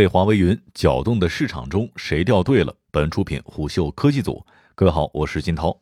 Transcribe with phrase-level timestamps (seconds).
[0.00, 2.74] 被华为云搅动的市场中，谁掉队了？
[2.90, 4.46] 本出品虎嗅科技组。
[4.74, 5.78] 各位好，我是金涛。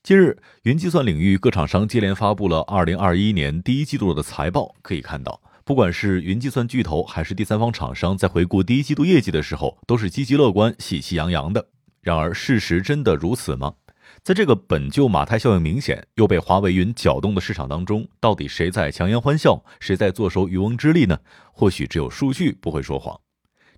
[0.00, 4.76] 近日，云计算领域各厂商接连发布了二零二一年第一季度的财报。
[4.80, 11.66] 可以看到，不管是云计算巨头还是第三方厂商，在回顾第一季度业绩的时候，都是积极乐观、喜气洋洋的。
[12.02, 13.74] 然而，事实真的如此吗？
[14.22, 21.18] 在这个本就马太效应明显又被华为云搅动的市场当中，到底谁在强颜欢笑，谁在坐收渔翁之利呢？
[21.52, 23.18] 或许只有数据不会说谎。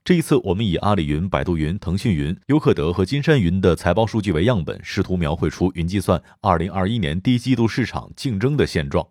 [0.04, 9.06] 这一次，我们以阿里云、百度云、腾讯云、优客德和金山云的财报数据为样本，试图描绘出云计算2021年第一季度市场竞争的现状。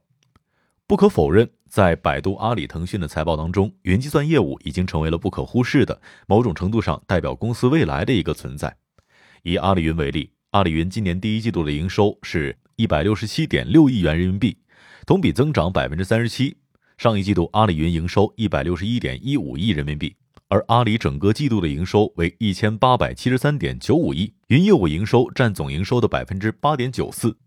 [0.85, 8.75] 不可否认，在百度、阿里、腾讯的财报当中，云计算业务已经成为了不可忽视的、某种程度上代表公司未来的一个存在。
[9.43, 14.57] 以阿里云为例，阿里云今年第一季度的营收是一百六十七点六亿元人民币，
[15.05, 16.57] 同比增长百分之三十七。
[16.97, 20.13] 上一季度，阿里云营收一百六十一点一五亿人民币。
[20.49, 27.37] 而阿里整个季度的营收为一千八百七十三点九五亿，云业务营收占总营收的百分之八点九四。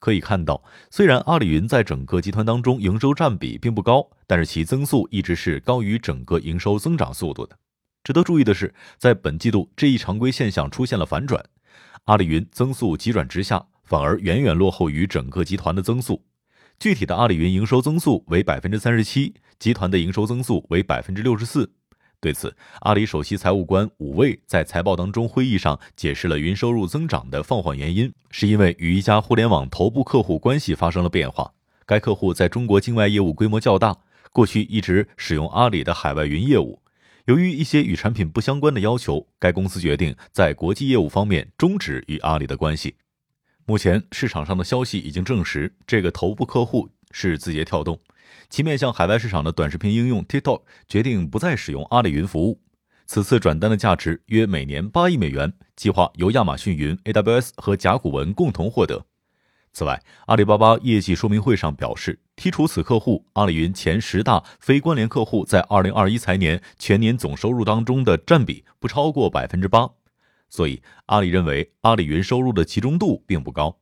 [0.00, 7.58] 可以看到，虽然阿里云在整个集团当中营收占比并不高，但是其增速一直是高于整个营收增长速度的。
[8.02, 11.44] 值得注意的是，在本季度这一常规现象出现了反转，
[12.04, 16.22] 阿里云增速急转直下，反而远远落后于整个集团的增速。
[16.78, 21.72] 具体的阿里云营收增速为百分之三十七，集团的营收增速为百分之六十四。
[22.20, 31.50] 对此，阿里首席财务官武卫在财报当中会议上解释了云收入增长的放缓原因，是因为与一家互联网头部客户关系发生了变化。
[31.86, 33.96] 该客户在中国境外业务规模较大，
[34.30, 36.82] 过去一直使用阿里的海外云业务。
[37.26, 42.96] 由于一些与产品不相关的要求，该公司决定在国际业务方面终止与阿里的关系。
[43.64, 47.98] 目前市场上的消息已经证实，这个头部客户是字节跳动。
[48.50, 52.60] 其面向海外市场的短视频应用 TikTok 决定不再使用阿里云服务，
[53.06, 59.06] 此次转单的价值约每年八亿美元，计划由亚马逊云、AWS 和甲骨文共同获得。
[59.74, 69.90] 此外，阿里巴巴业绩说明会上表示，剔除此客户，阿里云前十大非关联客户在二零二一财年全年总收入当中的占比不超过百分之八，
[70.48, 73.80] 所以阿里认为阿里云收入的集中度并不高。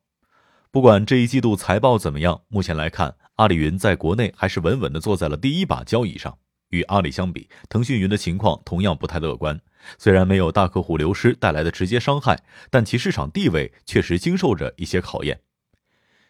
[0.71, 3.17] 不管这一季度财报怎么样，目前来看。
[3.37, 6.39] 阿里云在国内还是稳稳地坐在了第一把交椅上。
[6.69, 9.61] 与阿里相比，腾讯云的情况同样不太乐观。
[9.99, 15.41] 虽然没有大客户流失带来的直接伤害，但其市场地位确实经受着一些考验。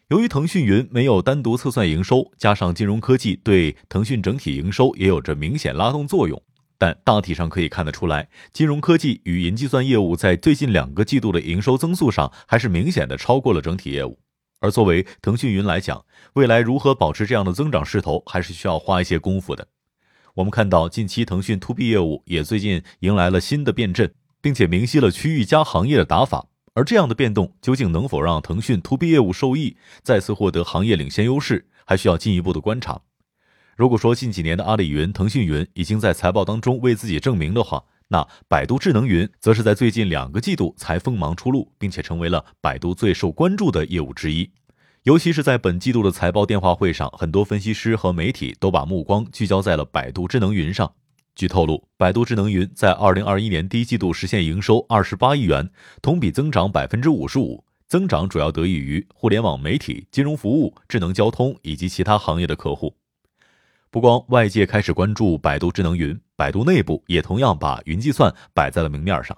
[0.09, 6.39] 由于腾讯云没有单独测算营收，加上金融科技对腾讯整体营收也有着明显拉动作用，
[6.77, 14.19] 但大体上可以看得出来，金融科技与云计算业务在最近两个季度的营收增速上，还是明显的超过了整体业务。
[14.59, 19.67] 而作为腾讯云来讲，未来如何保持这样的增长势头，还是需要花一些功夫的。
[20.35, 26.47] 我们看到，近期腾讯 to B 业务也最近迎来了新的变阵，并且明晰了区域加行业的打法。
[26.75, 33.01] 而这样的变动究竟能否让腾讯 to B 业务受益，再次获得行业领先优势，还需要进一步的观察。
[33.75, 44.49] 如果说近几年的阿里云、腾讯云已经在财报当中为自己证明的话，那百度智能云则是在最近两个季度才锋芒初露，并且成为了百度最受关注的业务之一。
[45.03, 50.91] 尤其是在本季度的财报电话会上，很多分析师和媒体都把目光聚焦在了百度智能云上。
[51.35, 55.69] 据透露，百度智能云在二零二一年第一季度实现营收二十八亿元，
[56.01, 62.95] 同比增长百分之五十五，增长主要得益于互联网媒体、金融服务、智能交通以及其他行业的客户。
[63.89, 69.37] 不光外界开始关注百度智能云，百度内部也同样把云计算摆在了明面上。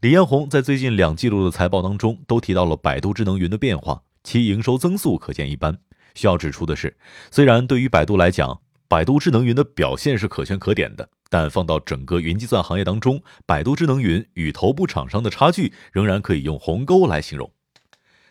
[0.00, 5.78] 李彦宏在最近两季度的财报当中都提到了百度智能云的变化，其营收增速可见一斑。
[6.14, 6.96] 需要指出的是，
[7.30, 8.60] 虽然对于百度来讲，
[8.94, 17.50] 百度智能云的表现是可圈可点的，但放到整个云计算行业当中，百度智能云与头部厂商的差距仍然可以用鸿沟来形容。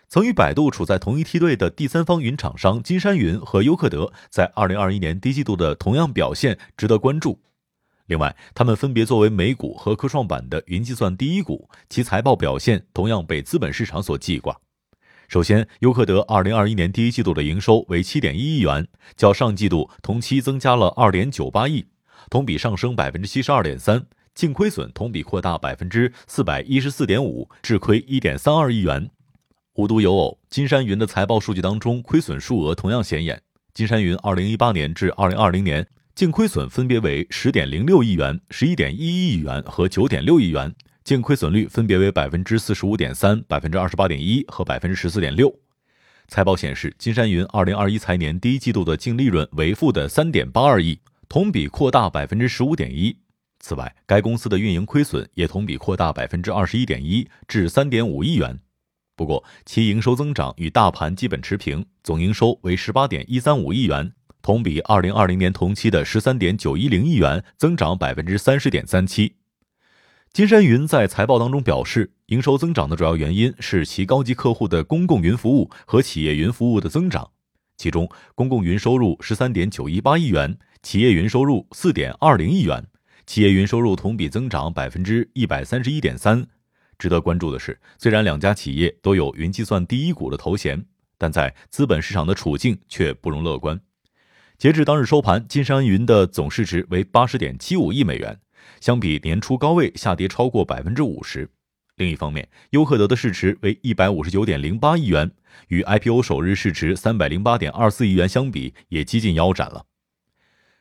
[0.07, 7.41] 曾与百度处在同一梯队的第三方云厂商金山云和优客德，在二零二一年第一季度的同样表现值得关注。
[8.05, 14.57] 另外，他们分别作为美股和科创板的云计算第一股，其财报表现同样被资本市场所记挂。
[15.33, 18.87] 首先，优客德二零二一年第一季度的营收为七点一亿元，
[19.17, 21.87] 较上季度同期增加了二点九八亿，
[22.29, 29.09] 同比上升百分之七十二点三，净亏损同比扩大百分之四百一十四点五，至亏一点三二亿元。
[29.73, 33.41] 无独有偶，金山云的财报数据当中，亏损数额同样显眼。
[33.73, 45.53] 金山云二零一八年至二零二零年净亏损分别为十点零六亿元、十一点一一亿元和九点六亿元，净亏损率分别为百分之四十五点三、百分之二十八点一和百分之十四点六。
[46.29, 50.97] 财报显示，金山云二零二一财年第一季度的净利润为负的三点八二亿，
[51.27, 53.17] 同比扩大百分之十五点一。
[53.59, 58.57] 此外，该公司的运营亏损也同比扩大百分之二十一点一，至三点五亿元。
[59.15, 69.35] 不过，其营收增长与大盘基本持平，总营收为十八点一三五亿元，同比二零二零年同期的十三点九一零亿元增长百分之三十点三七。
[70.33, 77.29] 金山云在财报当中表示，营收增长的主要原因是其高级客户的公共云服务和企业云服务的增长，
[77.77, 82.83] 其中公共云收入十三点九一八亿元，企业云收入四点二零亿元，
[83.27, 86.47] 企业云收入同比增长百分之一百三十一点三。
[86.97, 90.83] 值得关注的是，虽然两家企业都有云计算第一股的头衔，
[91.19, 93.79] 但在资本市场的处境却不容乐观。
[94.57, 98.39] 截至当日收盘，金山云的总市值为八十点七五亿美元，
[98.79, 101.49] 相比年初高位下跌超过百分之五十。
[101.97, 105.31] 另一方面，优客德的市值为一百五十九点零八亿元，
[105.67, 109.85] 与 IPO 首日市值三百零八点二四亿元相比，也接近腰斩了。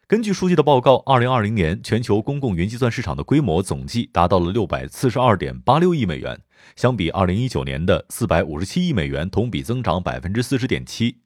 [0.06, 6.38] 根据数据的报告，二零二零年全球公共云计算市场的规模总计达到了六百四十二点八六亿美元，
[6.76, 11.21] 相比二零一九年的四百五十七亿美元，同比增长百分之四十点七。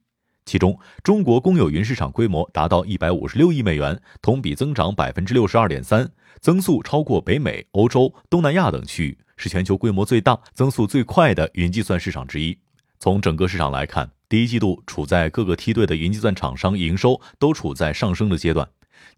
[0.47, 6.09] 其中，中国公有云市场规模达到一百五十六亿美元，同比增长百分之六十二点三，
[6.41, 12.57] 增速超过北美、欧洲、东南亚等区域，是全球规模最大、增速最快的云计算市场之一。
[13.01, 18.69] 从整个市场来看，第一季度处在各个梯队的云计算厂商营收都处在上升的阶段。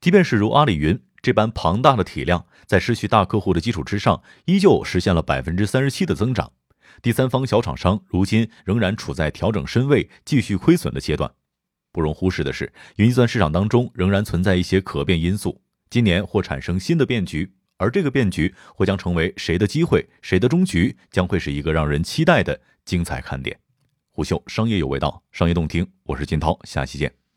[0.01, 6.53] 即便是如阿里云这般庞大的体量，在失去大客户的基础之上，依旧实现了百分之三十七的增长。
[7.03, 11.31] 第三方小厂商如今仍然处在调整身位、继续亏损的阶段。
[11.93, 15.61] 不容忽视的是，云计算市场当中仍然存在一些可变因素，
[15.91, 23.59] 今年或产生新的变局，而这个变局或将成为谁的机会、谁的终局，将会是一个让人期待的精彩看点。
[24.11, 27.28] 虎嗅商业有味道，商业动听，我是金涛，下期见。